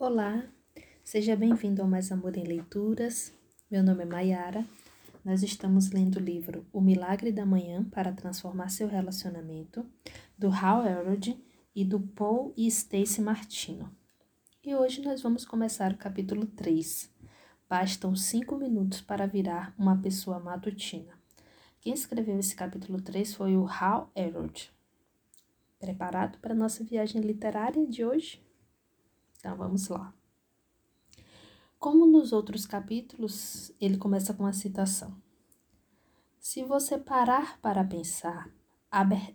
Olá, 0.00 0.44
seja 1.02 1.34
bem-vindo 1.34 1.82
ao 1.82 1.88
Mais 1.88 2.12
Amor 2.12 2.36
em 2.36 2.44
Leituras. 2.44 3.34
Meu 3.68 3.82
nome 3.82 4.04
é 4.04 4.06
Mayara. 4.06 4.64
Nós 5.24 5.42
estamos 5.42 5.90
lendo 5.90 6.18
o 6.18 6.22
livro 6.22 6.64
O 6.72 6.80
Milagre 6.80 7.32
da 7.32 7.44
Manhã 7.44 7.82
para 7.82 8.12
Transformar 8.12 8.68
Seu 8.68 8.86
Relacionamento, 8.86 9.84
do 10.38 10.52
Hal 10.52 10.86
Elrod 10.86 11.36
e 11.74 11.84
do 11.84 11.98
Paul 11.98 12.54
e 12.56 12.68
Stacy 12.68 13.20
Martino. 13.20 13.90
E 14.64 14.72
hoje 14.72 15.02
nós 15.02 15.20
vamos 15.20 15.44
começar 15.44 15.90
o 15.90 15.98
capítulo 15.98 16.46
3. 16.46 17.12
Bastam 17.68 18.14
cinco 18.14 18.56
minutos 18.56 19.00
para 19.00 19.26
virar 19.26 19.74
uma 19.76 20.00
pessoa 20.00 20.38
matutina. 20.38 21.12
Quem 21.80 21.92
escreveu 21.92 22.38
esse 22.38 22.54
capítulo 22.54 23.02
3 23.02 23.34
foi 23.34 23.56
o 23.56 23.66
Hal 23.66 24.12
Elrod. 24.14 24.70
Preparado 25.80 26.38
para 26.38 26.54
a 26.54 26.56
nossa 26.56 26.84
viagem 26.84 27.20
literária 27.20 27.84
de 27.84 28.04
hoje? 28.04 28.46
Então 29.38 29.56
vamos 29.56 29.88
lá. 29.88 30.12
Como 31.78 32.06
nos 32.06 32.32
outros 32.32 32.66
capítulos, 32.66 33.72
ele 33.80 33.96
começa 33.96 34.34
com 34.34 34.42
uma 34.42 34.52
citação. 34.52 35.14
Se 36.40 36.64
você 36.64 36.98
parar 36.98 37.60
para 37.60 37.84
pensar, 37.84 38.50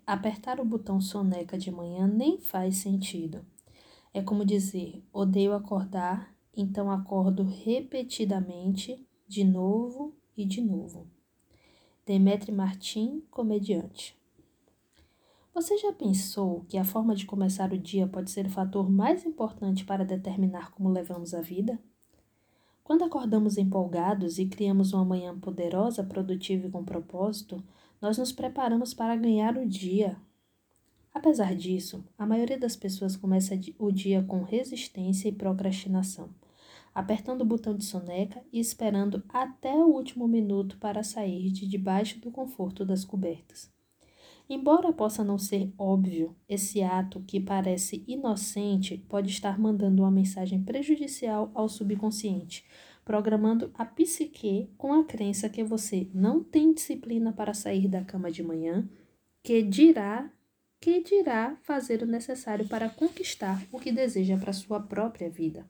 apertar 0.05 0.59
o 0.59 0.65
botão 0.65 0.99
soneca 0.99 1.57
de 1.57 1.71
manhã 1.71 2.07
nem 2.07 2.39
faz 2.39 2.77
sentido. 2.77 3.45
É 4.13 4.21
como 4.21 4.45
dizer: 4.45 5.03
odeio 5.11 5.53
acordar, 5.53 6.35
então 6.55 6.91
acordo 6.91 7.43
repetidamente, 7.43 9.07
de 9.27 9.43
novo 9.43 10.13
e 10.35 10.45
de 10.45 10.61
novo. 10.61 11.07
Demetri 12.05 12.51
Martin, 12.51 13.21
comediante. 13.31 14.17
Você 15.53 15.77
já 15.77 15.93
pensou 15.93 16.65
que 16.67 16.79
a 16.79 16.83
forma 16.83 17.13
de 17.13 17.27
começar 17.27 17.71
o 17.71 17.77
dia 17.77 18.07
pode 18.07 18.31
ser 18.31 18.47
o 18.47 18.49
fator 18.49 18.89
mais 18.89 19.23
importante 19.23 19.85
para 19.85 20.03
determinar 20.03 20.71
como 20.71 20.89
levamos 20.89 21.31
a 21.35 21.41
vida? 21.41 21.79
Quando 22.83 23.03
acordamos 23.03 23.59
empolgados 23.59 24.39
e 24.39 24.47
criamos 24.47 24.93
uma 24.93 25.05
manhã 25.05 25.37
poderosa, 25.39 26.03
produtiva 26.03 26.65
e 26.65 26.71
com 26.71 26.83
propósito, 26.83 27.63
nós 28.01 28.17
nos 28.17 28.31
preparamos 28.31 28.95
para 28.95 29.15
ganhar 29.15 29.55
o 29.55 29.67
dia. 29.67 30.17
Apesar 31.13 31.55
disso, 31.55 32.03
a 32.17 32.25
maioria 32.25 32.57
das 32.57 32.75
pessoas 32.75 33.15
começa 33.15 33.53
o 33.77 33.91
dia 33.91 34.23
com 34.23 34.41
resistência 34.41 35.29
e 35.29 35.31
procrastinação, 35.31 36.31
apertando 36.95 37.41
o 37.41 37.45
botão 37.45 37.77
de 37.77 37.85
soneca 37.85 38.43
e 38.51 38.59
esperando 38.59 39.23
até 39.29 39.75
o 39.75 39.89
último 39.89 40.27
minuto 40.27 40.79
para 40.79 41.03
sair 41.03 41.51
de 41.51 41.67
debaixo 41.67 42.19
do 42.19 42.31
conforto 42.31 42.83
das 42.83 43.05
cobertas. 43.05 43.71
Embora 44.49 44.91
possa 44.91 45.23
não 45.23 45.37
ser 45.37 45.73
óbvio, 45.77 46.35
esse 46.47 46.83
ato 46.83 47.23
que 47.25 47.39
parece 47.39 48.03
inocente 48.07 48.97
pode 49.07 49.29
estar 49.29 49.57
mandando 49.57 50.01
uma 50.03 50.11
mensagem 50.11 50.61
prejudicial 50.61 51.49
ao 51.53 51.69
subconsciente, 51.69 52.65
programando 53.05 53.71
a 53.73 53.85
psique 53.85 54.69
com 54.77 54.93
a 54.93 55.05
crença 55.05 55.49
que 55.49 55.63
você 55.63 56.09
não 56.13 56.43
tem 56.43 56.73
disciplina 56.73 57.31
para 57.31 57.53
sair 57.53 57.87
da 57.87 58.03
cama 58.03 58.29
de 58.29 58.43
manhã, 58.43 58.87
que 59.43 59.61
dirá 59.61 60.31
que 60.79 61.01
dirá 61.01 61.55
fazer 61.61 62.03
o 62.03 62.05
necessário 62.05 62.67
para 62.67 62.89
conquistar 62.89 63.65
o 63.71 63.79
que 63.79 63.89
deseja 63.89 64.37
para 64.37 64.51
sua 64.51 64.81
própria 64.81 65.29
vida. 65.29 65.65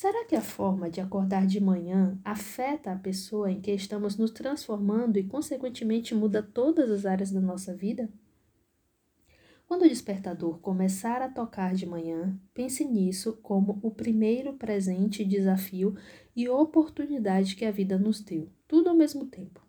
Será 0.00 0.24
que 0.24 0.36
a 0.36 0.40
forma 0.40 0.88
de 0.88 1.00
acordar 1.00 1.44
de 1.44 1.60
manhã 1.60 2.16
afeta 2.24 2.92
a 2.92 2.96
pessoa 2.96 3.50
em 3.50 3.60
que 3.60 3.72
estamos 3.72 4.16
nos 4.16 4.30
transformando 4.30 5.18
e, 5.18 5.24
consequentemente, 5.24 6.14
muda 6.14 6.40
todas 6.40 6.88
as 6.88 7.04
áreas 7.04 7.32
da 7.32 7.40
nossa 7.40 7.74
vida? 7.74 8.08
Quando 9.66 9.82
o 9.82 9.88
despertador 9.88 10.60
começar 10.60 11.20
a 11.20 11.28
tocar 11.28 11.74
de 11.74 11.84
manhã, 11.84 12.40
pense 12.54 12.84
nisso 12.84 13.40
como 13.42 13.80
o 13.82 13.90
primeiro 13.90 14.52
presente, 14.52 15.24
desafio 15.24 15.96
e 16.36 16.48
oportunidade 16.48 17.56
que 17.56 17.64
a 17.64 17.72
vida 17.72 17.98
nos 17.98 18.20
deu, 18.20 18.48
tudo 18.68 18.90
ao 18.90 18.96
mesmo 18.96 19.26
tempo. 19.26 19.66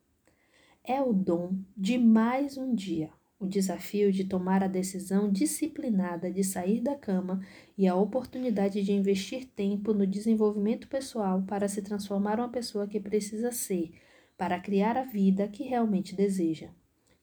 É 0.84 1.02
o 1.02 1.12
dom 1.12 1.56
de 1.76 1.98
mais 1.98 2.56
um 2.56 2.76
dia, 2.76 3.10
o 3.40 3.48
desafio 3.48 4.12
de 4.12 4.26
tomar 4.26 4.62
a 4.62 4.68
decisão 4.68 5.32
disciplinada 5.32 6.30
de 6.30 6.44
sair 6.44 6.82
da 6.82 6.94
cama 6.94 7.40
e 7.78 7.88
a 7.88 7.96
oportunidade 7.96 8.84
de 8.84 8.92
investir 8.92 9.46
tempo 9.46 9.94
no 9.94 10.06
desenvolvimento 10.06 10.90
pessoal 10.90 11.42
para 11.44 11.70
se 11.70 11.82
transformar 11.82 12.38
uma 12.38 12.50
pessoa 12.50 12.86
que 12.86 13.00
precisa 13.00 13.52
ser, 13.52 13.94
para 14.38 14.60
criar 14.60 14.98
a 14.98 15.04
vida 15.04 15.48
que 15.48 15.64
realmente 15.64 16.16
deseja. 16.16 16.70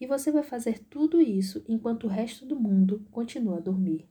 E 0.00 0.06
você 0.06 0.32
vai 0.32 0.42
fazer 0.42 0.78
tudo 0.90 1.20
isso 1.20 1.62
enquanto 1.68 2.04
o 2.04 2.10
resto 2.10 2.46
do 2.46 2.58
mundo 2.58 3.06
continua 3.10 3.58
a 3.58 3.60
dormir. 3.60 4.08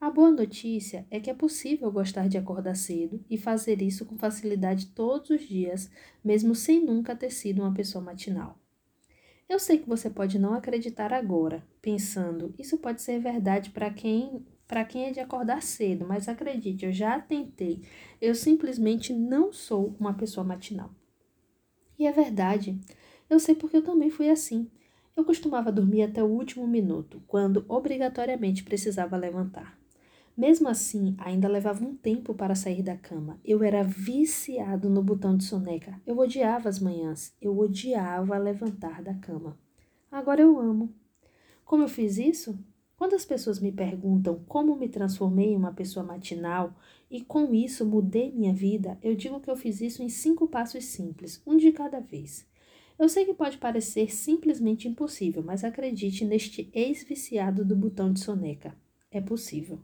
A 0.00 0.10
boa 0.10 0.30
notícia 0.30 1.06
é 1.10 1.20
que 1.20 1.28
é 1.28 1.34
possível 1.34 1.92
gostar 1.92 2.26
de 2.28 2.38
acordar 2.38 2.74
cedo 2.74 3.22
e 3.28 3.36
fazer 3.36 3.82
isso 3.82 4.06
com 4.06 4.16
facilidade 4.16 4.86
todos 4.86 5.28
os 5.28 5.46
dias, 5.46 5.90
mesmo 6.24 6.54
sem 6.54 6.82
nunca 6.82 7.14
ter 7.14 7.30
sido 7.30 7.60
uma 7.60 7.74
pessoa 7.74 8.02
matinal. 8.02 8.58
Eu 9.50 9.58
sei 9.58 9.78
que 9.78 9.88
você 9.88 10.08
pode 10.08 10.38
não 10.38 10.54
acreditar 10.54 11.12
agora, 11.12 11.66
pensando, 11.82 12.54
isso 12.56 12.78
pode 12.78 13.02
ser 13.02 13.18
verdade 13.18 13.70
para 13.70 13.90
quem 13.90 14.46
para 14.64 14.84
quem 14.84 15.06
é 15.06 15.10
de 15.10 15.18
acordar 15.18 15.60
cedo, 15.60 16.06
mas 16.06 16.28
acredite, 16.28 16.86
eu 16.86 16.92
já 16.92 17.18
tentei. 17.18 17.82
Eu 18.20 18.36
simplesmente 18.36 19.12
não 19.12 19.52
sou 19.52 19.96
uma 19.98 20.14
pessoa 20.14 20.44
matinal. 20.44 20.94
E 21.98 22.06
é 22.06 22.12
verdade. 22.12 22.78
Eu 23.28 23.40
sei 23.40 23.56
porque 23.56 23.78
eu 23.78 23.82
também 23.82 24.08
fui 24.08 24.30
assim. 24.30 24.70
Eu 25.16 25.24
costumava 25.24 25.72
dormir 25.72 26.02
até 26.02 26.22
o 26.22 26.28
último 26.28 26.68
minuto, 26.68 27.20
quando 27.26 27.64
obrigatoriamente 27.66 28.62
precisava 28.62 29.16
levantar. 29.16 29.79
Mesmo 30.40 30.70
assim, 30.70 31.14
ainda 31.18 31.46
levava 31.46 31.84
um 31.84 31.94
tempo 31.94 32.32
para 32.32 32.54
sair 32.54 32.82
da 32.82 32.96
cama. 32.96 33.38
Eu 33.44 33.62
era 33.62 33.84
viciado 33.84 34.88
no 34.88 35.02
botão 35.02 35.36
de 35.36 35.44
soneca. 35.44 36.00
Eu 36.06 36.16
odiava 36.16 36.66
as 36.66 36.80
manhãs. 36.80 37.34
Eu 37.42 37.58
odiava 37.58 38.38
levantar 38.38 39.02
da 39.02 39.12
cama. 39.12 39.58
Agora 40.10 40.40
eu 40.40 40.58
amo. 40.58 40.94
Como 41.62 41.82
eu 41.82 41.88
fiz 41.88 42.16
isso? 42.16 42.58
Quando 42.96 43.12
as 43.12 43.26
pessoas 43.26 43.60
me 43.60 43.70
perguntam 43.70 44.42
como 44.48 44.74
me 44.74 44.88
transformei 44.88 45.52
em 45.52 45.56
uma 45.56 45.74
pessoa 45.74 46.06
matinal 46.06 46.74
e 47.10 47.20
com 47.20 47.54
isso 47.54 47.84
mudei 47.84 48.32
minha 48.32 48.54
vida, 48.54 48.96
eu 49.02 49.14
digo 49.14 49.40
que 49.40 49.50
eu 49.50 49.56
fiz 49.58 49.82
isso 49.82 50.02
em 50.02 50.08
cinco 50.08 50.48
passos 50.48 50.86
simples, 50.86 51.42
um 51.46 51.54
de 51.58 51.70
cada 51.70 52.00
vez. 52.00 52.48
Eu 52.98 53.10
sei 53.10 53.26
que 53.26 53.34
pode 53.34 53.58
parecer 53.58 54.10
simplesmente 54.10 54.88
impossível, 54.88 55.42
mas 55.42 55.64
acredite 55.64 56.24
neste 56.24 56.70
ex-viciado 56.72 57.62
do 57.62 57.76
botão 57.76 58.10
de 58.10 58.20
soneca. 58.20 58.74
É 59.10 59.20
possível. 59.20 59.78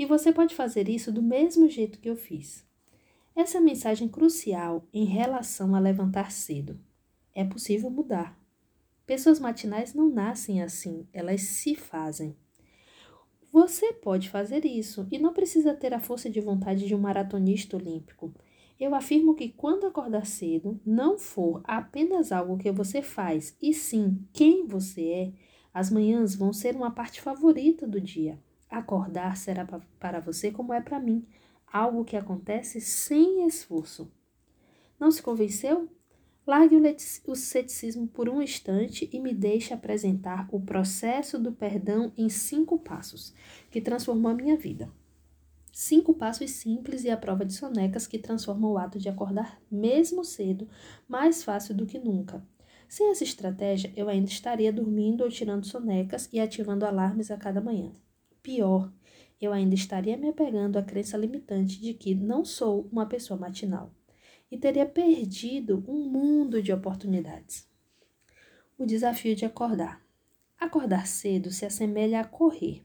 E 0.00 0.06
você 0.06 0.32
pode 0.32 0.54
fazer 0.54 0.88
isso 0.88 1.12
do 1.12 1.20
mesmo 1.20 1.68
jeito 1.68 2.00
que 2.00 2.08
eu 2.08 2.16
fiz. 2.16 2.66
Essa 3.36 3.58
é 3.58 3.60
mensagem 3.60 4.08
crucial 4.08 4.88
em 4.94 5.04
relação 5.04 5.74
a 5.74 5.78
levantar 5.78 6.32
cedo. 6.32 6.80
É 7.34 7.44
possível 7.44 7.90
mudar. 7.90 8.34
Pessoas 9.04 9.38
matinais 9.38 9.92
não 9.92 10.08
nascem 10.08 10.62
assim, 10.62 11.06
elas 11.12 11.42
se 11.42 11.74
fazem. 11.74 12.34
Você 13.52 13.92
pode 13.92 14.30
fazer 14.30 14.64
isso 14.64 15.06
e 15.12 15.18
não 15.18 15.34
precisa 15.34 15.74
ter 15.74 15.92
a 15.92 16.00
força 16.00 16.30
de 16.30 16.40
vontade 16.40 16.86
de 16.86 16.94
um 16.94 16.98
maratonista 16.98 17.76
olímpico. 17.76 18.32
Eu 18.80 18.94
afirmo 18.94 19.34
que 19.34 19.50
quando 19.50 19.86
acordar 19.86 20.24
cedo 20.24 20.80
não 20.82 21.18
for 21.18 21.60
apenas 21.62 22.32
algo 22.32 22.56
que 22.56 22.72
você 22.72 23.02
faz, 23.02 23.54
e 23.60 23.74
sim 23.74 24.26
quem 24.32 24.66
você 24.66 25.02
é, 25.10 25.32
as 25.74 25.90
manhãs 25.90 26.34
vão 26.34 26.54
ser 26.54 26.74
uma 26.74 26.90
parte 26.90 27.20
favorita 27.20 27.86
do 27.86 28.00
dia. 28.00 28.40
Acordar 28.70 29.36
será 29.36 29.66
para 29.98 30.20
você 30.20 30.52
como 30.52 30.72
é 30.72 30.80
para 30.80 31.00
mim, 31.00 31.26
algo 31.66 32.04
que 32.04 32.16
acontece 32.16 32.80
sem 32.80 33.46
esforço. 33.46 34.10
Não 34.98 35.10
se 35.10 35.22
convenceu? 35.22 35.88
Largue 36.46 36.76
o 37.26 37.34
ceticismo 37.34 38.08
por 38.08 38.28
um 38.28 38.40
instante 38.42 39.08
e 39.12 39.20
me 39.20 39.34
deixe 39.34 39.74
apresentar 39.74 40.48
o 40.50 40.60
processo 40.60 41.38
do 41.38 41.52
perdão 41.52 42.12
em 42.16 42.28
cinco 42.28 42.78
passos, 42.78 43.34
que 43.70 43.80
transformou 43.80 44.30
a 44.30 44.34
minha 44.34 44.56
vida. 44.56 44.90
Cinco 45.72 46.12
passos 46.14 46.50
simples 46.50 47.04
e 47.04 47.10
a 47.10 47.16
prova 47.16 47.44
de 47.44 47.52
sonecas 47.52 48.06
que 48.06 48.18
transformam 48.18 48.72
o 48.72 48.78
ato 48.78 48.98
de 48.98 49.08
acordar 49.08 49.60
mesmo 49.70 50.24
cedo 50.24 50.68
mais 51.08 51.44
fácil 51.44 51.74
do 51.74 51.86
que 51.86 51.98
nunca. 51.98 52.44
Sem 52.88 53.10
essa 53.10 53.22
estratégia, 53.22 53.92
eu 53.94 54.08
ainda 54.08 54.28
estaria 54.28 54.72
dormindo 54.72 55.22
ou 55.22 55.30
tirando 55.30 55.64
sonecas 55.64 56.28
e 56.32 56.40
ativando 56.40 56.84
alarmes 56.84 57.30
a 57.30 57.36
cada 57.36 57.60
manhã. 57.60 57.92
Pior, 58.42 58.90
eu 59.40 59.52
ainda 59.52 59.74
estaria 59.74 60.16
me 60.16 60.28
apegando 60.28 60.78
à 60.78 60.82
crença 60.82 61.16
limitante 61.16 61.80
de 61.80 61.92
que 61.94 62.14
não 62.14 62.44
sou 62.44 62.88
uma 62.90 63.06
pessoa 63.06 63.38
matinal 63.38 63.92
e 64.50 64.58
teria 64.58 64.86
perdido 64.86 65.84
um 65.86 66.08
mundo 66.08 66.62
de 66.62 66.72
oportunidades. 66.72 67.68
O 68.78 68.86
desafio 68.86 69.36
de 69.36 69.44
acordar. 69.44 70.02
Acordar 70.58 71.06
cedo 71.06 71.50
se 71.50 71.64
assemelha 71.64 72.20
a 72.20 72.24
correr. 72.24 72.82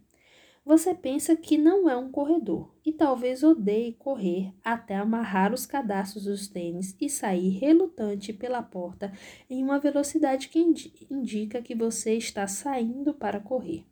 Você 0.66 0.96
pensa 0.96 1.36
que 1.36 1.58
não 1.58 1.90
é 1.90 1.96
um 1.96 2.12
corredor 2.12 2.74
e 2.84 2.92
talvez 2.92 3.44
odeie 3.44 3.94
correr 3.94 4.51
até 4.63 4.96
amarrar 4.96 5.54
os 5.54 5.66
cadastros 5.66 6.24
dos 6.25 6.48
tênis 6.48 6.96
e 7.00 7.08
sair 7.08 7.50
relutante 7.50 8.34
pela 8.34 8.63
porta 8.63 9.13
em 9.50 9.63
uma 9.63 9.80
velocidade 9.80 10.50
que 10.50 10.60
indica 11.10 11.62
que 11.62 11.75
você 11.75 12.16
está 12.16 12.48
saindo 12.48 13.13
para 13.13 13.40
correr. 13.40 13.86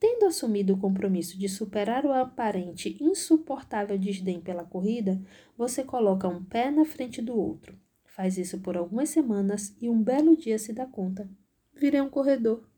Tendo 0.00 0.26
assumido 0.26 0.74
o 0.74 0.78
compromisso 0.78 1.36
de 1.38 1.48
superar 1.48 2.06
o 2.06 2.12
aparente 2.12 2.96
insuportável 3.02 3.98
desdém 3.98 4.40
pela 4.40 4.64
corrida, 4.64 5.20
você 5.56 5.82
coloca 5.82 6.28
um 6.28 6.44
pé 6.44 6.70
na 6.70 6.84
frente 6.84 7.20
do 7.20 7.36
outro. 7.36 7.76
Faz 8.04 8.38
isso 8.38 8.60
por 8.60 8.76
algumas 8.76 9.10
semanas 9.10 9.76
e 9.80 9.88
um 9.88 10.00
belo 10.00 10.36
dia 10.36 10.58
se 10.58 10.72
dá 10.72 10.86
conta. 10.86 11.28
Virei 11.74 12.00
um 12.00 12.08
corredor. 12.08 12.68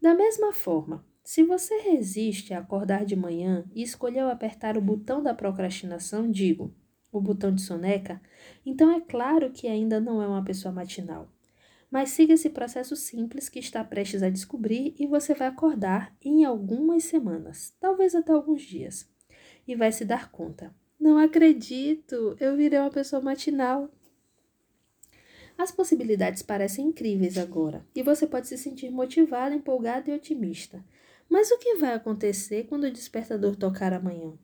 Da 0.00 0.14
mesma 0.14 0.52
forma, 0.52 1.04
se 1.22 1.42
você 1.42 1.78
resiste 1.80 2.52
a 2.52 2.58
acordar 2.58 3.04
de 3.04 3.16
manhã 3.16 3.64
e 3.74 3.82
escolheu 3.82 4.28
apertar 4.28 4.76
o 4.76 4.80
botão 4.80 5.22
da 5.22 5.34
procrastinação, 5.34 6.30
digo, 6.30 6.72
o 7.10 7.20
botão 7.20 7.52
de 7.52 7.62
soneca, 7.62 8.20
então 8.64 8.90
é 8.90 9.00
claro 9.00 9.50
que 9.50 9.66
ainda 9.66 10.00
não 10.00 10.22
é 10.22 10.26
uma 10.26 10.44
pessoa 10.44 10.72
matinal. 10.72 11.28
Mas 11.90 12.10
siga 12.10 12.34
esse 12.34 12.50
processo 12.50 12.96
simples 12.96 13.48
que 13.48 13.58
está 13.58 13.82
prestes 13.84 14.22
a 14.22 14.30
descobrir 14.30 14.94
e 14.98 15.06
você 15.06 15.34
vai 15.34 15.48
acordar 15.48 16.14
em 16.20 16.44
algumas 16.44 17.04
semanas, 17.04 17.74
talvez 17.80 18.14
até 18.14 18.32
alguns 18.32 18.62
dias, 18.62 19.08
e 19.66 19.74
vai 19.76 19.92
se 19.92 20.04
dar 20.04 20.30
conta. 20.30 20.74
Não 20.98 21.18
acredito, 21.18 22.36
eu 22.40 22.56
virei 22.56 22.78
uma 22.78 22.90
pessoa 22.90 23.22
matinal. 23.22 23.90
As 25.56 25.70
possibilidades 25.70 26.42
parecem 26.42 26.86
incríveis 26.86 27.38
agora 27.38 27.86
e 27.94 28.02
você 28.02 28.26
pode 28.26 28.48
se 28.48 28.58
sentir 28.58 28.90
motivado, 28.90 29.54
empolgado 29.54 30.10
e 30.10 30.14
otimista. 30.14 30.84
Mas 31.28 31.50
o 31.50 31.58
que 31.58 31.76
vai 31.76 31.94
acontecer 31.94 32.64
quando 32.64 32.84
o 32.84 32.92
despertador 32.92 33.56
tocar 33.56 33.92
amanhã? 33.92 34.34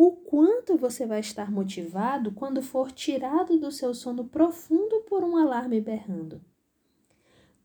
O 0.00 0.12
quanto 0.12 0.76
você 0.76 1.04
vai 1.04 1.18
estar 1.18 1.50
motivado 1.50 2.30
quando 2.30 2.62
for 2.62 2.92
tirado 2.92 3.58
do 3.58 3.72
seu 3.72 3.92
sono 3.92 4.24
profundo 4.24 5.00
por 5.00 5.24
um 5.24 5.36
alarme 5.36 5.80
berrando. 5.80 6.40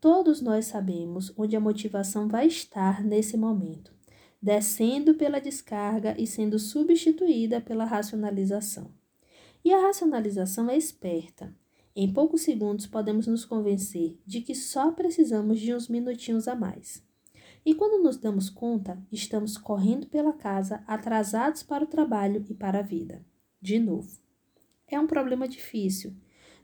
Todos 0.00 0.40
nós 0.40 0.66
sabemos 0.66 1.32
onde 1.38 1.54
a 1.54 1.60
motivação 1.60 2.26
vai 2.26 2.48
estar 2.48 3.04
nesse 3.04 3.36
momento, 3.36 3.94
descendo 4.42 5.14
pela 5.14 5.40
descarga 5.40 6.20
e 6.20 6.26
sendo 6.26 6.58
substituída 6.58 7.60
pela 7.60 7.84
racionalização. 7.84 8.90
E 9.64 9.72
a 9.72 9.80
racionalização 9.80 10.68
é 10.68 10.76
esperta. 10.76 11.54
Em 11.94 12.12
poucos 12.12 12.40
segundos 12.40 12.88
podemos 12.88 13.28
nos 13.28 13.44
convencer 13.44 14.18
de 14.26 14.40
que 14.40 14.56
só 14.56 14.90
precisamos 14.90 15.60
de 15.60 15.72
uns 15.72 15.86
minutinhos 15.86 16.48
a 16.48 16.56
mais. 16.56 17.00
E 17.64 17.74
quando 17.74 18.02
nos 18.02 18.18
damos 18.18 18.50
conta, 18.50 18.98
estamos 19.10 19.56
correndo 19.56 20.06
pela 20.06 20.34
casa, 20.34 20.84
atrasados 20.86 21.62
para 21.62 21.84
o 21.84 21.86
trabalho 21.86 22.44
e 22.48 22.54
para 22.54 22.80
a 22.80 22.82
vida. 22.82 23.24
De 23.60 23.78
novo. 23.78 24.18
É 24.86 25.00
um 25.00 25.06
problema 25.06 25.48
difícil. 25.48 26.14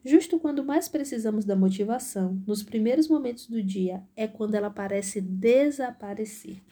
Justo 0.05 0.38
quando 0.38 0.64
mais 0.64 0.88
precisamos 0.88 1.44
da 1.44 1.56
motivação, 1.56 2.43
nos 2.47 2.62
primeiros 2.62 3.08
momentos 3.08 3.47
do 3.47 3.62
dia, 3.62 4.02
é 4.14 4.26
quando 4.26 4.55
ela 4.55 4.70
parece 4.70 5.20
desaparecer. 5.20 6.62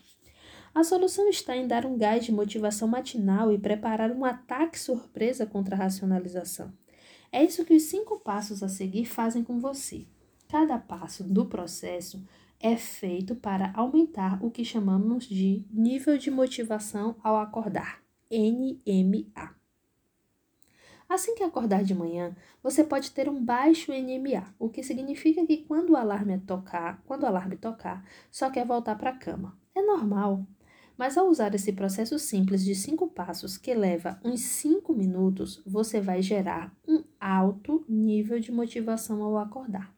A 0.74 0.84
solução 0.84 1.28
está 1.28 1.56
em 1.56 1.66
dar 1.66 1.86
um 1.86 1.96
gás 1.96 2.24
de 2.24 2.32
motivação 2.32 2.86
matinal 2.86 3.50
e 3.50 3.58
preparar 3.58 4.12
um 4.12 4.24
ataque 4.24 4.78
surpresa 4.78 5.46
contra 5.46 5.74
a 5.74 5.78
racionalização. 5.78 6.72
É 7.32 7.42
isso 7.42 7.64
que 7.64 7.74
os 7.74 7.84
cinco 7.84 8.20
passos 8.20 8.62
a 8.62 8.68
seguir 8.68 9.06
fazem 9.06 9.42
com 9.42 9.58
você. 9.58 10.06
Cada 10.48 10.78
passo 10.78 11.24
do 11.24 11.46
processo 11.46 12.22
é 12.60 12.76
feito 12.76 13.36
para 13.36 13.72
aumentar 13.74 14.44
o 14.44 14.50
que 14.50 14.64
chamamos 14.64 15.24
de 15.24 15.64
nível 15.70 16.18
de 16.18 16.30
motivação 16.30 17.16
ao 17.22 17.36
acordar, 17.36 18.02
NMA. 18.30 19.56
Assim 21.08 21.34
que 21.34 21.42
acordar 21.42 21.82
de 21.84 21.94
manhã, 21.94 22.36
você 22.62 22.84
pode 22.84 23.12
ter 23.12 23.28
um 23.28 23.42
baixo 23.42 23.92
NMA, 23.92 24.54
o 24.58 24.68
que 24.68 24.82
significa 24.82 25.46
que 25.46 25.58
quando 25.58 25.90
o 25.90 25.96
alarme 25.96 26.38
tocar, 26.38 27.02
quando 27.06 27.22
o 27.22 27.26
alarme 27.26 27.56
tocar, 27.56 28.04
só 28.30 28.50
quer 28.50 28.66
voltar 28.66 28.96
para 28.96 29.10
a 29.10 29.16
cama. 29.16 29.58
É 29.74 29.80
normal. 29.80 30.46
Mas 30.98 31.16
ao 31.16 31.28
usar 31.28 31.54
esse 31.54 31.72
processo 31.72 32.18
simples 32.18 32.64
de 32.64 32.74
cinco 32.74 33.06
passos 33.06 33.56
que 33.56 33.72
leva 33.72 34.20
uns 34.24 34.40
cinco 34.40 34.92
minutos, 34.92 35.62
você 35.64 36.00
vai 36.00 36.20
gerar 36.20 36.76
um 36.86 37.04
alto 37.20 37.86
nível 37.88 38.40
de 38.40 38.50
motivação 38.50 39.22
ao 39.22 39.38
acordar 39.38 39.97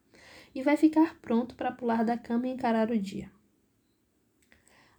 e 0.53 0.61
vai 0.61 0.77
ficar 0.77 1.19
pronto 1.21 1.55
para 1.55 1.71
pular 1.71 2.03
da 2.03 2.17
cama 2.17 2.47
e 2.47 2.51
encarar 2.51 2.91
o 2.91 2.97
dia. 2.97 3.31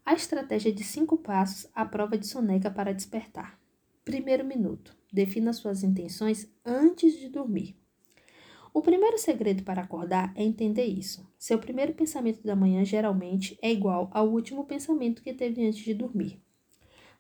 A 0.04 0.14
estratégia 0.14 0.72
de 0.72 0.82
cinco 0.82 1.16
passos 1.16 1.70
à 1.74 1.84
prova 1.84 2.18
de 2.18 2.26
soneca 2.26 2.70
para 2.70 2.92
despertar. 2.92 3.58
Primeiro 4.04 4.44
minuto. 4.44 4.96
Defina 5.12 5.52
suas 5.52 5.84
intenções 5.84 6.50
antes 6.64 7.18
de 7.18 7.28
dormir. 7.28 7.76
O 8.74 8.80
primeiro 8.80 9.18
segredo 9.18 9.62
para 9.62 9.82
acordar 9.82 10.32
é 10.34 10.42
entender 10.42 10.86
isso. 10.86 11.30
Seu 11.38 11.58
primeiro 11.58 11.92
pensamento 11.92 12.42
da 12.42 12.56
manhã 12.56 12.84
geralmente 12.84 13.56
é 13.60 13.70
igual 13.70 14.10
ao 14.12 14.28
último 14.28 14.64
pensamento 14.64 15.22
que 15.22 15.34
teve 15.34 15.64
antes 15.64 15.84
de 15.84 15.92
dormir. 15.92 16.42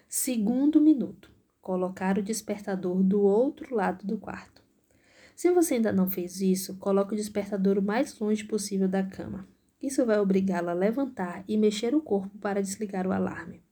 Segundo 0.08 0.80
minuto 0.80 1.33
colocar 1.64 2.18
o 2.18 2.22
despertador 2.22 3.02
do 3.02 3.22
outro 3.22 3.74
lado 3.74 4.06
do 4.06 4.18
quarto. 4.18 4.62
Se 5.34 5.50
você 5.50 5.76
ainda 5.76 5.94
não 5.94 6.10
fez 6.10 6.42
isso, 6.42 6.76
coloque 6.76 7.14
o 7.14 7.18
despertador 7.18 7.80
o 7.80 7.82
mais 7.82 8.20
longe 8.20 8.44
possível 8.44 8.88
da 8.88 9.02
cama. 9.02 9.48
Isso 9.82 10.06
vai 10.06 10.20
obrigá-lo 10.20 10.70
a 10.70 10.74
levantar 10.74 11.44
e 11.48 11.58
mexer 11.58 11.96
o 11.96 12.02
corpo 12.02 12.38
para 12.38 12.62
desligar 12.62 13.08
o 13.08 13.14
alarme. 13.14 13.64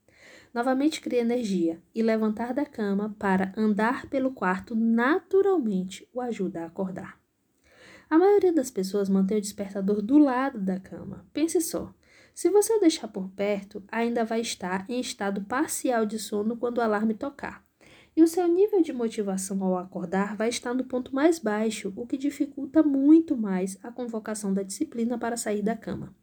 Novamente 0.53 1.01
crie 1.01 1.19
energia 1.19 1.81
e 1.93 2.01
levantar 2.01 2.53
da 2.53 2.65
cama 2.65 3.13
para 3.19 3.53
andar 3.57 4.07
pelo 4.07 4.31
quarto 4.31 4.73
naturalmente 4.73 6.07
o 6.13 6.21
ajuda 6.21 6.63
a 6.63 6.67
acordar. 6.67 7.19
A 8.09 8.17
maioria 8.17 8.53
das 8.53 8.71
pessoas 8.71 9.09
mantém 9.09 9.37
o 9.37 9.41
despertador 9.41 10.01
do 10.01 10.17
lado 10.17 10.59
da 10.59 10.79
cama. 10.79 11.25
Pense 11.33 11.59
só. 11.59 11.93
Se 12.33 12.49
você 12.49 12.73
o 12.73 12.79
deixar 12.79 13.09
por 13.09 13.29
perto, 13.31 13.83
ainda 13.89 14.23
vai 14.23 14.39
estar 14.39 14.85
em 14.89 14.99
estado 14.99 15.41
parcial 15.43 16.05
de 16.05 16.17
sono 16.17 16.55
quando 16.55 16.77
o 16.77 16.81
alarme 16.81 17.13
tocar 17.13 17.69
e 18.15 18.21
o 18.21 18.27
seu 18.27 18.47
nível 18.47 18.81
de 18.81 18.91
motivação 18.91 19.63
ao 19.63 19.77
acordar 19.77 20.35
vai 20.35 20.49
estar 20.49 20.73
no 20.73 20.83
ponto 20.83 21.15
mais 21.15 21.39
baixo, 21.39 21.93
o 21.95 22.05
que 22.05 22.17
dificulta 22.17 22.83
muito 22.83 23.37
mais 23.37 23.77
a 23.81 23.91
convocação 23.91 24.53
da 24.53 24.63
disciplina 24.63 25.17
para 25.17 25.37
sair 25.37 25.61
da 25.61 25.75
cama. 25.75 26.13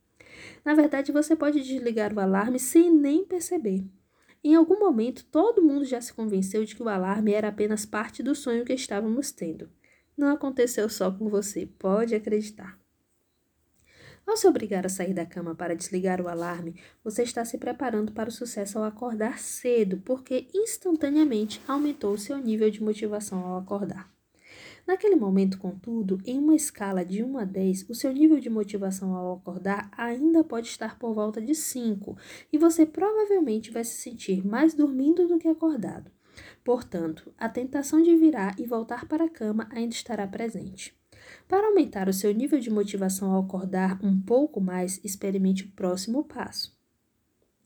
Na 0.64 0.74
verdade, 0.74 1.12
você 1.12 1.34
pode 1.34 1.62
desligar 1.62 2.12
o 2.12 2.20
alarme 2.20 2.58
sem 2.58 2.92
nem 2.92 3.24
perceber. 3.24 3.84
Em 4.44 4.54
algum 4.54 4.78
momento, 4.78 5.24
todo 5.24 5.62
mundo 5.62 5.84
já 5.84 6.00
se 6.00 6.12
convenceu 6.12 6.64
de 6.64 6.76
que 6.76 6.82
o 6.82 6.88
alarme 6.88 7.32
era 7.32 7.48
apenas 7.48 7.84
parte 7.84 8.22
do 8.22 8.34
sonho 8.34 8.64
que 8.64 8.72
estávamos 8.72 9.32
tendo. 9.32 9.68
Não 10.16 10.28
aconteceu 10.28 10.88
só 10.88 11.10
com 11.10 11.28
você, 11.28 11.66
pode 11.66 12.14
acreditar. 12.14 12.77
Ao 14.28 14.36
se 14.36 14.46
obrigar 14.46 14.84
a 14.84 14.90
sair 14.90 15.14
da 15.14 15.24
cama 15.24 15.54
para 15.54 15.74
desligar 15.74 16.20
o 16.20 16.28
alarme, 16.28 16.74
você 17.02 17.22
está 17.22 17.46
se 17.46 17.56
preparando 17.56 18.12
para 18.12 18.28
o 18.28 18.32
sucesso 18.32 18.78
ao 18.78 18.84
acordar 18.84 19.38
cedo, 19.38 20.02
porque 20.04 20.48
instantaneamente 20.54 21.62
aumentou 21.66 22.12
o 22.12 22.18
seu 22.18 22.36
nível 22.36 22.70
de 22.70 22.82
motivação 22.82 23.42
ao 23.42 23.56
acordar. 23.56 24.12
Naquele 24.86 25.16
momento, 25.16 25.56
contudo, 25.56 26.20
em 26.26 26.38
uma 26.38 26.54
escala 26.54 27.06
de 27.06 27.24
1 27.24 27.38
a 27.38 27.44
10, 27.46 27.88
o 27.88 27.94
seu 27.94 28.12
nível 28.12 28.38
de 28.38 28.50
motivação 28.50 29.14
ao 29.14 29.32
acordar 29.36 29.90
ainda 29.96 30.44
pode 30.44 30.66
estar 30.66 30.98
por 30.98 31.14
volta 31.14 31.40
de 31.40 31.54
5 31.54 32.14
e 32.52 32.58
você 32.58 32.84
provavelmente 32.84 33.70
vai 33.70 33.82
se 33.82 33.96
sentir 33.96 34.46
mais 34.46 34.74
dormindo 34.74 35.26
do 35.26 35.38
que 35.38 35.48
acordado. 35.48 36.10
Portanto, 36.62 37.32
a 37.38 37.48
tentação 37.48 38.02
de 38.02 38.14
virar 38.14 38.60
e 38.60 38.66
voltar 38.66 39.08
para 39.08 39.24
a 39.24 39.30
cama 39.30 39.66
ainda 39.72 39.94
estará 39.94 40.26
presente. 40.26 40.97
Para 41.48 41.68
aumentar 41.68 42.10
o 42.10 42.12
seu 42.12 42.32
nível 42.34 42.60
de 42.60 42.70
motivação 42.70 43.32
ao 43.32 43.42
acordar 43.42 43.98
um 44.04 44.20
pouco 44.20 44.60
mais, 44.60 45.00
experimente 45.02 45.64
o 45.64 45.70
próximo 45.70 46.22
passo. 46.22 46.76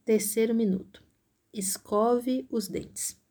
Terceiro 0.05 0.55
minuto. 0.55 1.03
Escove 1.53 2.47
os 2.49 2.69
dentes. 2.69 3.21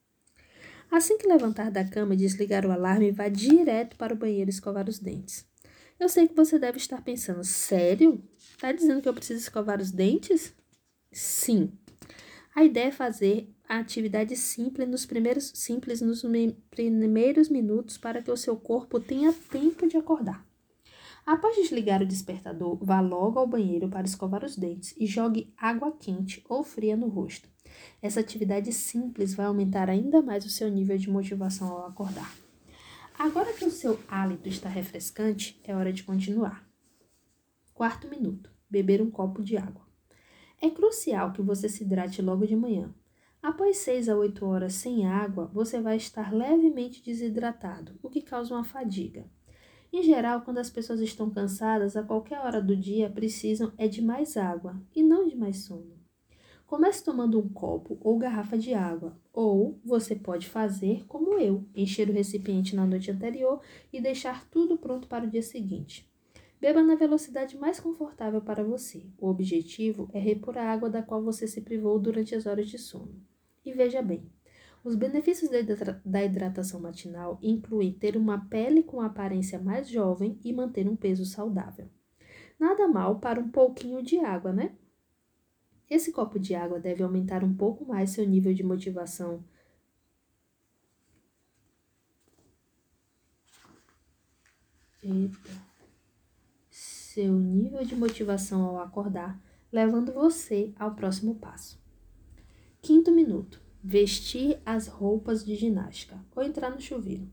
Assim 0.90 1.16
que 1.16 1.26
levantar 1.26 1.70
da 1.70 1.88
cama 1.88 2.12
e 2.12 2.18
desligar 2.18 2.66
o 2.66 2.70
alarme, 2.70 3.10
vá 3.10 3.28
direto 3.28 3.96
para 3.96 4.12
o 4.12 4.16
banheiro 4.16 4.50
escovar 4.50 4.90
os 4.90 4.98
dentes. 4.98 5.46
Eu 5.98 6.06
sei 6.06 6.28
que 6.28 6.36
você 6.36 6.58
deve 6.58 6.76
estar 6.76 7.02
pensando, 7.02 7.42
sério? 7.42 8.22
Tá 8.60 8.72
dizendo 8.72 9.00
que 9.00 9.08
eu 9.08 9.14
preciso 9.14 9.40
escovar 9.40 9.80
os 9.80 9.90
dentes? 9.90 10.52
Sim. 11.10 11.72
A 12.54 12.62
ideia 12.62 12.88
é 12.88 12.92
fazer 12.92 13.48
a 13.68 13.78
atividade 13.78 14.36
simples 14.36 14.88
nos 14.88 15.06
primeiros, 15.06 15.52
simples 15.54 16.00
nos 16.00 16.22
primeiros 16.70 17.48
minutos 17.48 17.96
para 17.96 18.22
que 18.22 18.30
o 18.30 18.36
seu 18.36 18.56
corpo 18.56 19.00
tenha 19.00 19.32
tempo 19.32 19.86
de 19.86 19.96
acordar. 19.96 20.46
Após 21.24 21.54
desligar 21.54 22.02
o 22.02 22.06
despertador, 22.06 22.76
vá 22.82 23.00
logo 23.00 23.38
ao 23.38 23.46
banheiro 23.46 23.88
para 23.88 24.06
escovar 24.06 24.44
os 24.44 24.56
dentes 24.56 24.92
e 24.98 25.06
jogue 25.06 25.52
água 25.56 25.92
quente 25.92 26.44
ou 26.48 26.64
fria 26.64 26.96
no 26.96 27.08
rosto. 27.08 27.48
Essa 28.02 28.20
atividade 28.20 28.72
simples 28.72 29.32
vai 29.32 29.46
aumentar 29.46 29.88
ainda 29.88 30.20
mais 30.20 30.44
o 30.44 30.50
seu 30.50 30.68
nível 30.68 30.98
de 30.98 31.08
motivação 31.08 31.68
ao 31.68 31.86
acordar. 31.86 32.36
Agora 33.16 33.52
que 33.52 33.64
o 33.64 33.70
seu 33.70 34.00
hálito 34.08 34.48
está 34.48 34.68
refrescante, 34.68 35.60
é 35.62 35.76
hora 35.76 35.92
de 35.92 36.02
continuar. 36.02 36.68
Quarto 37.72 38.08
minuto: 38.08 38.50
beber 38.68 39.00
um 39.00 39.10
copo 39.10 39.42
de 39.42 39.56
água. 39.56 39.86
É 40.60 40.68
crucial 40.70 41.32
que 41.32 41.40
você 41.40 41.68
se 41.68 41.84
hidrate 41.84 42.20
logo 42.20 42.46
de 42.46 42.56
manhã. 42.56 42.92
Após 43.42 43.78
6 43.78 44.08
a 44.08 44.16
8 44.16 44.46
horas 44.46 44.72
sem 44.74 45.04
água, 45.04 45.50
você 45.52 45.80
vai 45.80 45.96
estar 45.96 46.32
levemente 46.32 47.02
desidratado, 47.02 47.98
o 48.00 48.08
que 48.08 48.22
causa 48.22 48.54
uma 48.54 48.62
fadiga. 48.62 49.28
Em 49.92 50.00
geral, 50.00 50.42
quando 50.42 50.58
as 50.58 50.70
pessoas 50.70 51.00
estão 51.00 51.28
cansadas, 51.28 51.96
a 51.96 52.04
qualquer 52.04 52.38
hora 52.38 52.62
do 52.62 52.76
dia 52.76 53.10
precisam 53.10 53.72
é 53.76 53.88
de 53.88 54.00
mais 54.00 54.36
água 54.36 54.80
e 54.94 55.02
não 55.02 55.26
de 55.26 55.34
mais 55.34 55.64
sono. 55.64 55.98
Comece 56.64 57.02
tomando 57.02 57.36
um 57.36 57.48
copo 57.48 57.98
ou 58.00 58.16
garrafa 58.16 58.56
de 58.56 58.74
água, 58.74 59.20
ou 59.32 59.76
você 59.84 60.14
pode 60.14 60.48
fazer 60.48 61.04
como 61.08 61.36
eu, 61.36 61.66
encher 61.74 62.08
o 62.08 62.12
recipiente 62.12 62.76
na 62.76 62.86
noite 62.86 63.10
anterior 63.10 63.60
e 63.92 64.00
deixar 64.00 64.48
tudo 64.50 64.78
pronto 64.78 65.08
para 65.08 65.26
o 65.26 65.28
dia 65.28 65.42
seguinte. 65.42 66.08
Beba 66.60 66.80
na 66.80 66.94
velocidade 66.94 67.58
mais 67.58 67.80
confortável 67.80 68.40
para 68.40 68.62
você. 68.62 69.04
O 69.18 69.28
objetivo 69.28 70.08
é 70.12 70.20
repor 70.20 70.56
a 70.56 70.72
água 70.72 70.88
da 70.88 71.02
qual 71.02 71.20
você 71.20 71.48
se 71.48 71.60
privou 71.60 71.98
durante 71.98 72.36
as 72.36 72.46
horas 72.46 72.68
de 72.68 72.78
sono. 72.78 73.31
E 73.64 73.72
veja 73.72 74.02
bem, 74.02 74.30
os 74.84 74.96
benefícios 74.96 75.50
da 76.04 76.24
hidratação 76.24 76.80
matinal 76.80 77.38
incluem 77.40 77.92
ter 77.92 78.16
uma 78.16 78.46
pele 78.46 78.82
com 78.82 79.00
aparência 79.00 79.58
mais 79.58 79.88
jovem 79.88 80.38
e 80.44 80.52
manter 80.52 80.88
um 80.88 80.96
peso 80.96 81.24
saudável. 81.24 81.88
Nada 82.58 82.88
mal 82.88 83.20
para 83.20 83.40
um 83.40 83.48
pouquinho 83.48 84.02
de 84.02 84.18
água, 84.18 84.52
né? 84.52 84.76
Esse 85.88 86.10
copo 86.10 86.38
de 86.38 86.54
água 86.54 86.80
deve 86.80 87.02
aumentar 87.02 87.44
um 87.44 87.54
pouco 87.54 87.84
mais 87.84 88.10
seu 88.10 88.26
nível 88.26 88.54
de 88.54 88.62
motivação. 88.62 89.44
Eita. 95.02 95.50
Seu 96.70 97.34
nível 97.34 97.84
de 97.84 97.94
motivação 97.94 98.64
ao 98.64 98.80
acordar, 98.80 99.38
levando 99.70 100.12
você 100.12 100.72
ao 100.78 100.94
próximo 100.94 101.34
passo. 101.34 101.81
Quinto 102.84 103.12
minuto: 103.12 103.62
vestir 103.80 104.60
as 104.66 104.88
roupas 104.88 105.44
de 105.44 105.54
ginástica 105.54 106.18
ou 106.34 106.42
entrar 106.42 106.68
no 106.68 106.80
chuveiro. 106.80 107.30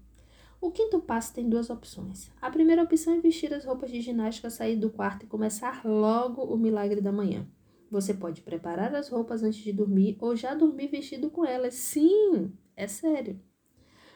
O 0.62 0.70
quinto 0.70 1.00
passo 1.00 1.34
tem 1.34 1.50
duas 1.50 1.72
opções. 1.72 2.32
A 2.40 2.52
primeira 2.52 2.84
opção 2.84 3.16
é 3.16 3.20
vestir 3.20 3.52
as 3.52 3.66
roupas 3.66 3.90
de 3.90 4.00
ginástica, 4.00 4.52
sair 4.52 4.76
do 4.76 4.92
quarto 4.92 5.24
e 5.24 5.28
começar 5.28 5.84
logo 5.84 6.44
o 6.44 6.56
milagre 6.56 7.02
da 7.02 7.12
manhã. 7.12 7.48
Você 7.90 8.14
pode 8.14 8.44
preparar 8.44 8.94
as 8.94 9.10
roupas 9.10 9.42
antes 9.42 9.60
de 9.60 9.74
dormir 9.74 10.18
ou 10.20 10.36
já 10.36 10.54
dormir 10.54 10.90
vestido 10.90 11.32
com 11.32 11.44
elas. 11.44 11.74
Sim, 11.74 12.54
é 12.76 12.88
sério. 12.88 13.42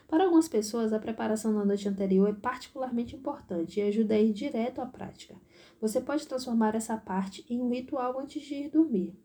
Para 0.08 0.26
algumas 0.26 0.48
pessoas, 0.48 0.94
a 0.94 1.00
preparação 1.00 1.52
na 1.52 1.66
noite 1.66 1.90
anterior 1.90 2.30
é 2.30 2.34
particularmente 2.34 3.16
importante 3.16 3.80
e 3.80 3.82
ajuda 3.82 4.14
a 4.14 4.20
ir 4.20 4.34
direto 4.34 4.82
à 4.82 4.86
prática. 4.86 5.34
Você 5.82 6.00
pode 6.00 6.28
transformar 6.28 6.76
essa 6.76 6.96
parte 6.96 7.44
em 7.50 7.60
um 7.60 7.72
ritual 7.72 8.20
antes 8.20 8.44
de 8.44 8.54
ir 8.54 8.70
dormir. 8.70 9.18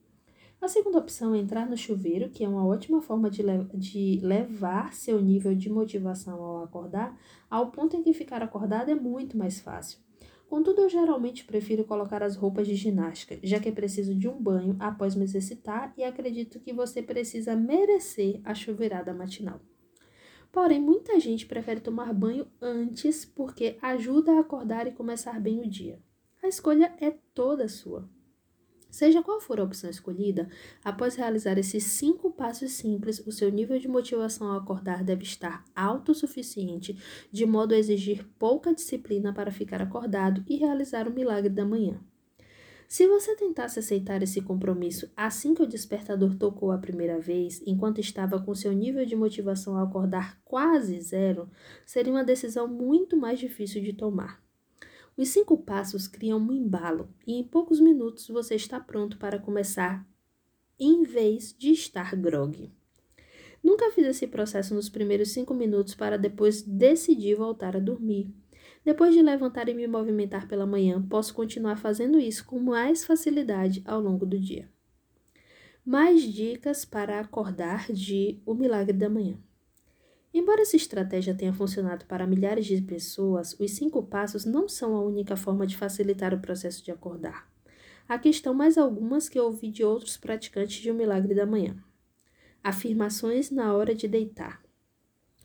A 0.60 0.66
segunda 0.66 0.98
opção 0.98 1.36
é 1.36 1.38
entrar 1.38 1.68
no 1.68 1.76
chuveiro, 1.76 2.30
que 2.30 2.42
é 2.42 2.48
uma 2.48 2.66
ótima 2.66 3.00
forma 3.00 3.30
de, 3.30 3.42
le 3.42 3.64
de 3.74 4.18
levar 4.20 4.92
seu 4.92 5.20
nível 5.20 5.54
de 5.54 5.70
motivação 5.70 6.42
ao 6.42 6.64
acordar 6.64 7.16
ao 7.48 7.70
ponto 7.70 7.96
em 7.96 8.02
que 8.02 8.12
ficar 8.12 8.42
acordado 8.42 8.90
é 8.90 8.94
muito 8.94 9.38
mais 9.38 9.60
fácil. 9.60 10.00
Contudo, 10.48 10.80
eu 10.80 10.88
geralmente 10.88 11.44
prefiro 11.44 11.84
colocar 11.84 12.24
as 12.24 12.34
roupas 12.34 12.66
de 12.66 12.74
ginástica, 12.74 13.38
já 13.42 13.60
que 13.60 13.70
preciso 13.70 14.14
de 14.14 14.28
um 14.28 14.40
banho 14.40 14.74
após 14.80 15.14
me 15.14 15.22
exercitar 15.22 15.92
e 15.96 16.02
acredito 16.02 16.58
que 16.58 16.72
você 16.72 17.02
precisa 17.02 17.54
merecer 17.54 18.40
a 18.42 18.52
chuveirada 18.52 19.14
matinal. 19.14 19.60
Porém, 20.50 20.80
muita 20.80 21.20
gente 21.20 21.46
prefere 21.46 21.80
tomar 21.80 22.12
banho 22.12 22.48
antes 22.60 23.24
porque 23.24 23.78
ajuda 23.80 24.32
a 24.32 24.40
acordar 24.40 24.88
e 24.88 24.92
começar 24.92 25.38
bem 25.38 25.60
o 25.60 25.68
dia. 25.68 26.02
A 26.42 26.48
escolha 26.48 26.92
é 26.98 27.10
toda 27.32 27.68
sua. 27.68 28.08
Seja 28.90 29.22
qual 29.22 29.40
for 29.40 29.60
a 29.60 29.64
opção 29.64 29.90
escolhida, 29.90 30.48
após 30.82 31.14
realizar 31.14 31.58
esses 31.58 31.84
cinco 31.84 32.30
passos 32.30 32.72
simples, 32.72 33.18
o 33.26 33.30
seu 33.30 33.50
nível 33.50 33.78
de 33.78 33.86
motivação 33.86 34.50
ao 34.50 34.58
acordar 34.58 35.04
deve 35.04 35.24
estar 35.24 35.62
alto 35.76 36.12
o 36.12 36.14
suficiente, 36.14 36.96
de 37.30 37.44
modo 37.44 37.74
a 37.74 37.78
exigir 37.78 38.26
pouca 38.38 38.74
disciplina 38.74 39.32
para 39.32 39.52
ficar 39.52 39.82
acordado 39.82 40.42
e 40.48 40.56
realizar 40.56 41.06
o 41.06 41.12
milagre 41.12 41.50
da 41.50 41.66
manhã. 41.66 42.00
Se 42.88 43.06
você 43.06 43.36
tentasse 43.36 43.78
aceitar 43.78 44.22
esse 44.22 44.40
compromisso 44.40 45.12
assim 45.14 45.52
que 45.52 45.62
o 45.62 45.66
despertador 45.66 46.34
tocou 46.36 46.72
a 46.72 46.78
primeira 46.78 47.20
vez, 47.20 47.62
enquanto 47.66 48.00
estava 48.00 48.40
com 48.42 48.54
seu 48.54 48.72
nível 48.72 49.04
de 49.04 49.14
motivação 49.14 49.76
ao 49.76 49.86
acordar 49.86 50.40
quase 50.42 50.98
zero, 51.02 51.50
seria 51.84 52.10
uma 52.10 52.24
decisão 52.24 52.66
muito 52.66 53.14
mais 53.14 53.38
difícil 53.38 53.82
de 53.82 53.92
tomar. 53.92 54.47
Os 55.18 55.30
cinco 55.30 55.58
passos 55.58 56.06
criam 56.06 56.38
um 56.38 56.52
embalo 56.52 57.12
e 57.26 57.34
em 57.34 57.42
poucos 57.42 57.80
minutos 57.80 58.28
você 58.28 58.54
está 58.54 58.78
pronto 58.78 59.18
para 59.18 59.36
começar 59.36 60.08
em 60.78 61.02
vez 61.02 61.52
de 61.58 61.72
estar 61.72 62.14
grogue. 62.14 62.72
Nunca 63.60 63.90
fiz 63.90 64.06
esse 64.06 64.28
processo 64.28 64.76
nos 64.76 64.88
primeiros 64.88 65.32
cinco 65.32 65.54
minutos 65.54 65.96
para 65.96 66.16
depois 66.16 66.62
decidir 66.62 67.34
voltar 67.34 67.74
a 67.74 67.80
dormir. 67.80 68.32
Depois 68.84 69.12
de 69.12 69.20
levantar 69.20 69.68
e 69.68 69.74
me 69.74 69.88
movimentar 69.88 70.46
pela 70.46 70.64
manhã, 70.64 71.04
posso 71.04 71.34
continuar 71.34 71.74
fazendo 71.78 72.20
isso 72.20 72.46
com 72.46 72.60
mais 72.60 73.04
facilidade 73.04 73.82
ao 73.84 74.00
longo 74.00 74.24
do 74.24 74.38
dia. 74.38 74.70
Mais 75.84 76.22
dicas 76.22 76.84
para 76.84 77.18
acordar 77.18 77.90
de 77.90 78.40
O 78.46 78.54
Milagre 78.54 78.96
da 78.96 79.10
Manhã. 79.10 79.36
Embora 80.38 80.62
essa 80.62 80.76
estratégia 80.76 81.34
tenha 81.34 81.52
funcionado 81.52 82.04
para 82.06 82.24
milhares 82.24 82.64
de 82.64 82.80
pessoas, 82.80 83.58
os 83.58 83.72
cinco 83.72 84.04
passos 84.04 84.44
não 84.44 84.68
são 84.68 84.94
a 84.94 85.02
única 85.02 85.36
forma 85.36 85.66
de 85.66 85.76
facilitar 85.76 86.32
o 86.32 86.38
processo 86.38 86.84
de 86.84 86.92
acordar. 86.92 87.50
Aqui 88.08 88.28
estão 88.28 88.54
mais 88.54 88.78
algumas 88.78 89.28
que 89.28 89.40
ouvi 89.40 89.68
de 89.68 89.82
outros 89.82 90.16
praticantes 90.16 90.80
de 90.80 90.92
um 90.92 90.94
milagre 90.94 91.34
da 91.34 91.44
manhã. 91.44 91.76
Afirmações 92.62 93.50
na 93.50 93.74
hora 93.74 93.92
de 93.96 94.06
deitar. 94.06 94.62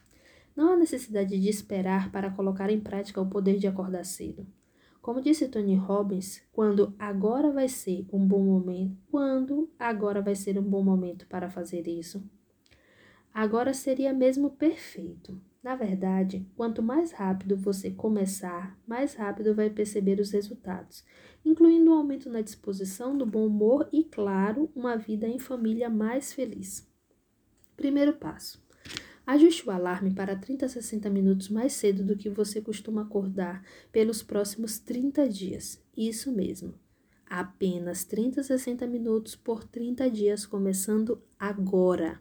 Não 0.59 0.73
há 0.73 0.75
necessidade 0.75 1.39
de 1.39 1.47
esperar 1.47 2.11
para 2.11 2.29
colocar 2.29 2.69
em 2.69 2.81
prática 2.81 3.21
o 3.21 3.29
poder 3.29 3.57
de 3.57 3.65
acordar 3.65 4.03
cedo. 4.03 4.45
Como 5.01 5.21
disse 5.21 5.47
Tony 5.47 5.73
Robbins, 5.77 6.41
quando 6.51 6.93
agora 6.99 7.49
vai 7.49 7.69
ser 7.69 8.05
um 8.11 8.27
bom 8.27 8.43
momento, 8.43 8.97
quando 9.09 9.71
agora 9.79 10.21
vai 10.21 10.35
ser 10.35 10.59
um 10.59 10.61
bom 10.61 10.83
momento 10.83 11.25
para 11.27 11.49
fazer 11.49 11.87
isso? 11.87 12.21
Agora 13.33 13.73
seria 13.73 14.11
mesmo 14.11 14.49
perfeito. 14.49 15.41
Na 15.63 15.77
verdade, 15.77 16.45
quanto 16.57 16.83
mais 16.83 17.13
rápido 17.13 17.55
você 17.55 17.91
começar, 17.91 18.77
mais 18.85 19.13
rápido 19.13 19.55
vai 19.55 19.69
perceber 19.69 20.19
os 20.19 20.31
resultados, 20.31 21.05
incluindo 21.45 21.91
um 21.91 21.93
aumento 21.93 22.29
na 22.29 22.41
disposição, 22.41 23.17
do 23.17 23.25
bom 23.25 23.47
humor 23.47 23.87
e, 23.93 24.03
claro, 24.03 24.69
uma 24.75 24.97
vida 24.97 25.25
em 25.25 25.39
família 25.39 25.89
mais 25.89 26.33
feliz. 26.33 26.85
Primeiro 27.77 28.11
passo: 28.11 28.61
ajuste 29.33 29.67
o 29.67 29.71
alarme 29.71 30.12
para 30.12 30.36
30 30.36 30.65
a 30.65 30.69
60 30.69 31.09
minutos 31.09 31.50
mais 31.50 31.74
cedo 31.74 32.03
do 32.03 32.15
que 32.15 32.29
você 32.29 32.59
costuma 32.59 33.03
acordar 33.03 33.63
pelos 33.91 34.23
próximos 34.23 34.80
30 34.80 35.30
dias. 35.30 35.80
Isso 35.95 36.32
mesmo. 36.32 36.73
Apenas 37.30 38.03
30 38.03 38.41
a 38.41 38.43
60 38.43 38.88
minutos 38.88 39.36
por 39.36 39.63
30 39.63 40.10
dias, 40.10 40.47
começando 40.47 41.21
agora. 41.38 42.19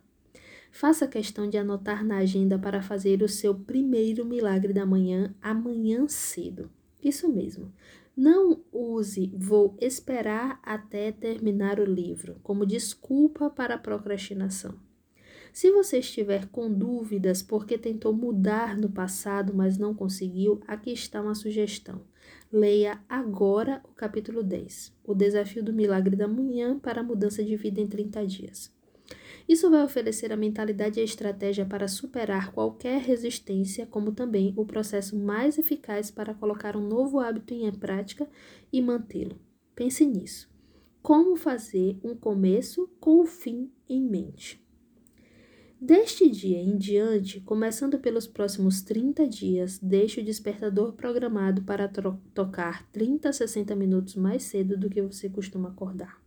Faça 0.70 1.08
questão 1.08 1.48
de 1.48 1.56
anotar 1.56 2.04
na 2.04 2.18
agenda 2.18 2.58
para 2.58 2.82
fazer 2.82 3.22
o 3.22 3.28
seu 3.28 3.54
primeiro 3.54 4.26
milagre 4.26 4.74
da 4.74 4.84
manhã 4.84 5.34
amanhã 5.40 6.06
cedo. 6.08 6.70
Isso 7.02 7.26
mesmo. 7.26 7.72
Não 8.14 8.62
use 8.70 9.32
vou 9.34 9.76
esperar 9.80 10.60
até 10.62 11.10
terminar 11.10 11.80
o 11.80 11.84
livro 11.84 12.36
como 12.42 12.66
desculpa 12.66 13.48
para 13.48 13.76
a 13.76 13.78
procrastinação. 13.78 14.87
Se 15.52 15.70
você 15.70 15.98
estiver 15.98 16.46
com 16.48 16.72
dúvidas 16.72 17.42
porque 17.42 17.78
tentou 17.78 18.12
mudar 18.12 18.76
no 18.76 18.90
passado, 18.90 19.54
mas 19.54 19.78
não 19.78 19.94
conseguiu, 19.94 20.60
aqui 20.66 20.92
está 20.92 21.20
uma 21.20 21.34
sugestão. 21.34 22.02
Leia 22.52 23.02
agora 23.08 23.82
o 23.84 23.94
capítulo 23.94 24.42
10, 24.42 24.94
O 25.04 25.14
Desafio 25.14 25.62
do 25.62 25.72
Milagre 25.72 26.16
da 26.16 26.28
Manhã 26.28 26.78
para 26.78 27.00
a 27.00 27.04
Mudança 27.04 27.44
de 27.44 27.56
Vida 27.56 27.80
em 27.80 27.86
30 27.86 28.26
Dias. 28.26 28.78
Isso 29.48 29.70
vai 29.70 29.82
oferecer 29.82 30.30
a 30.32 30.36
mentalidade 30.36 30.98
e 30.98 31.02
a 31.02 31.04
estratégia 31.04 31.64
para 31.64 31.88
superar 31.88 32.52
qualquer 32.52 33.00
resistência, 33.00 33.86
como 33.86 34.12
também 34.12 34.52
o 34.56 34.66
processo 34.66 35.18
mais 35.18 35.58
eficaz 35.58 36.10
para 36.10 36.34
colocar 36.34 36.76
um 36.76 36.86
novo 36.86 37.18
hábito 37.18 37.54
em 37.54 37.72
prática 37.72 38.28
e 38.70 38.82
mantê-lo. 38.82 39.40
Pense 39.74 40.04
nisso. 40.04 40.50
Como 41.02 41.36
fazer 41.36 41.98
um 42.04 42.14
começo 42.14 42.90
com 43.00 43.20
o 43.22 43.26
fim 43.26 43.70
em 43.88 44.02
mente? 44.02 44.62
Deste 45.80 46.28
dia 46.28 46.58
em 46.58 46.76
diante, 46.76 47.40
começando 47.40 48.00
pelos 48.00 48.26
próximos 48.26 48.82
30 48.82 49.28
dias, 49.28 49.78
deixe 49.78 50.20
o 50.20 50.24
despertador 50.24 50.92
programado 50.94 51.62
para 51.62 51.88
tocar 52.34 52.84
30 52.90 53.28
a 53.28 53.32
60 53.32 53.76
minutos 53.76 54.16
mais 54.16 54.42
cedo 54.42 54.76
do 54.76 54.90
que 54.90 55.00
você 55.00 55.28
costuma 55.28 55.68
acordar. 55.68 56.20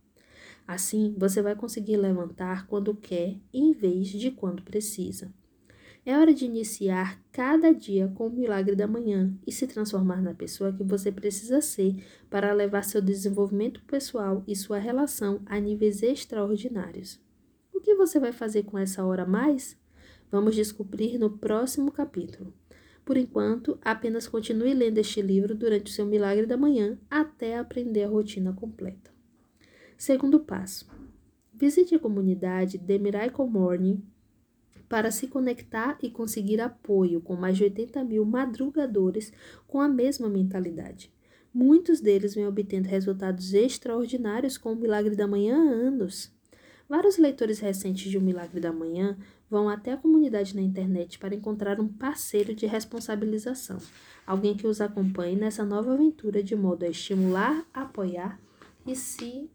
Assim, 0.66 1.14
você 1.18 1.42
vai 1.42 1.54
conseguir 1.54 1.98
levantar 1.98 2.66
quando 2.66 2.94
quer 2.94 3.36
em 3.52 3.72
vez 3.72 4.08
de 4.08 4.30
quando 4.30 4.62
precisa. 4.62 5.30
É 6.06 6.16
hora 6.16 6.32
de 6.32 6.46
iniciar 6.46 7.22
cada 7.30 7.74
dia 7.74 8.08
com 8.14 8.28
o 8.28 8.32
milagre 8.32 8.74
da 8.74 8.86
manhã 8.86 9.36
e 9.46 9.52
se 9.52 9.66
transformar 9.66 10.22
na 10.22 10.32
pessoa 10.32 10.72
que 10.72 10.82
você 10.82 11.12
precisa 11.12 11.60
ser 11.60 12.02
para 12.30 12.54
levar 12.54 12.84
seu 12.84 13.02
desenvolvimento 13.02 13.82
pessoal 13.84 14.42
e 14.48 14.56
sua 14.56 14.78
relação 14.78 15.42
a 15.44 15.60
níveis 15.60 16.02
extraordinários. 16.02 17.20
Que 17.82 17.94
você 17.94 18.20
vai 18.20 18.32
fazer 18.32 18.62
com 18.62 18.78
essa 18.78 19.04
hora 19.04 19.24
a 19.24 19.26
mais? 19.26 19.76
Vamos 20.30 20.54
descobrir 20.54 21.18
no 21.18 21.30
próximo 21.30 21.90
capítulo. 21.90 22.54
Por 23.04 23.16
enquanto, 23.16 23.78
apenas 23.82 24.28
continue 24.28 24.72
lendo 24.72 24.98
este 24.98 25.20
livro 25.20 25.54
durante 25.54 25.90
o 25.90 25.94
seu 25.94 26.06
milagre 26.06 26.46
da 26.46 26.56
manhã 26.56 26.96
até 27.10 27.58
aprender 27.58 28.04
a 28.04 28.08
rotina 28.08 28.52
completa. 28.52 29.10
Segundo 29.98 30.38
passo: 30.38 30.88
visite 31.52 31.94
a 31.94 31.98
comunidade 31.98 32.78
The 32.78 32.98
Miracle 32.98 33.46
Morning 33.46 34.02
para 34.88 35.10
se 35.10 35.26
conectar 35.26 35.98
e 36.02 36.10
conseguir 36.10 36.60
apoio 36.60 37.20
com 37.20 37.34
mais 37.34 37.56
de 37.56 37.64
80 37.64 38.04
mil 38.04 38.24
madrugadores 38.24 39.32
com 39.66 39.80
a 39.80 39.88
mesma 39.88 40.28
mentalidade. 40.28 41.12
Muitos 41.52 42.00
deles 42.00 42.34
vêm 42.34 42.46
obtendo 42.46 42.88
resultados 42.88 43.52
extraordinários 43.52 44.56
com 44.56 44.72
o 44.72 44.76
Milagre 44.76 45.16
da 45.16 45.26
Manhã 45.26 45.56
há 45.56 45.70
anos. 45.70 46.32
Vários 46.92 47.16
leitores 47.16 47.58
recentes 47.58 48.10
de 48.10 48.18
O 48.18 48.20
Milagre 48.20 48.60
da 48.60 48.70
Manhã 48.70 49.16
vão 49.48 49.66
até 49.66 49.92
a 49.92 49.96
comunidade 49.96 50.54
na 50.54 50.60
internet 50.60 51.18
para 51.18 51.34
encontrar 51.34 51.80
um 51.80 51.88
parceiro 51.88 52.54
de 52.54 52.66
responsabilização, 52.66 53.78
alguém 54.26 54.54
que 54.54 54.66
os 54.66 54.78
acompanhe 54.78 55.34
nessa 55.34 55.64
nova 55.64 55.94
aventura 55.94 56.42
de 56.42 56.54
modo 56.54 56.84
a 56.84 56.88
estimular, 56.90 57.66
apoiar 57.72 58.38
e 58.86 58.94
se 58.94 59.50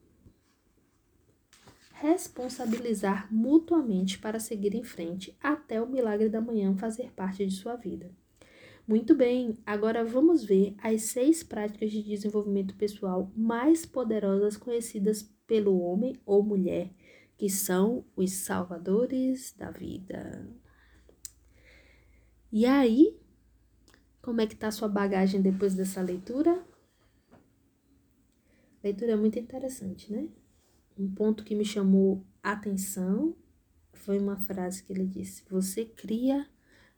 responsabilizar 1.94 3.32
mutuamente 3.32 4.18
para 4.18 4.40
seguir 4.40 4.74
em 4.74 4.84
frente 4.84 5.38
até 5.40 5.80
o 5.80 5.88
milagre 5.88 6.30
da 6.30 6.42
manhã 6.42 6.76
fazer 6.76 7.12
parte 7.12 7.46
de 7.46 7.54
sua 7.54 7.76
vida. 7.76 8.10
Muito 8.88 9.14
bem, 9.14 9.60
agora 9.64 10.04
vamos 10.04 10.44
ver 10.44 10.74
as 10.82 11.04
seis 11.04 11.44
práticas 11.44 11.92
de 11.92 12.02
desenvolvimento 12.02 12.76
pessoal 12.76 13.32
mais 13.36 13.86
poderosas 13.86 14.58
conhecidas 14.58 15.22
pelo 15.46 15.80
homem 15.80 16.16
ou 16.26 16.42
mulher, 16.42 16.90
que 17.38 17.50
são 17.50 18.06
os 18.16 18.34
salvadores 18.34 19.54
da 19.58 19.72
vida. 19.72 20.50
E 22.52 22.66
aí, 22.66 23.18
como 24.22 24.42
é 24.42 24.48
que 24.48 24.56
tá 24.56 24.68
a 24.68 24.72
sua 24.72 24.88
bagagem 24.88 25.42
depois 25.42 25.76
dessa 25.76 26.02
leitura? 26.02 26.66
Leitura 28.84 29.14
é 29.14 29.16
muito 29.16 29.38
interessante, 29.38 30.12
né? 30.12 30.30
um 30.98 31.14
ponto 31.14 31.44
que 31.44 31.56
me 31.56 31.64
chamou 31.64 32.26
atenção 32.42 33.36
foi 33.94 34.18
uma 34.20 34.38
frase 34.38 34.84
que 34.84 34.92
ele 34.92 35.06
disse: 35.06 35.44
Você 35.50 35.86
cria 35.86 36.48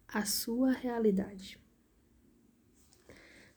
a 0.08 0.26
sua 0.26 0.72
realidade. 0.72 1.60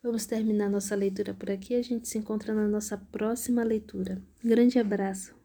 Vamos 0.02 0.26
terminar 0.26 0.68
nossa 0.68 0.96
leitura 0.96 1.32
por 1.32 1.50
aqui. 1.50 1.74
A 1.74 1.82
gente 1.82 2.08
se 2.08 2.18
encontra 2.18 2.52
na 2.52 2.66
nossa 2.66 2.96
próxima 2.96 3.62
leitura. 3.62 4.20
Grande 4.42 4.78
abraço. 4.78 5.41